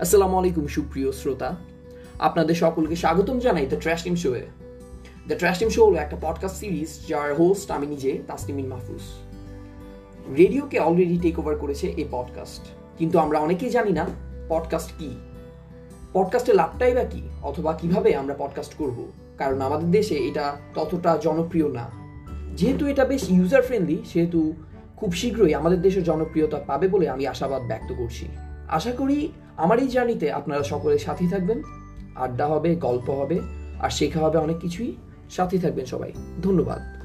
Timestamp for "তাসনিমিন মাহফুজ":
8.26-9.00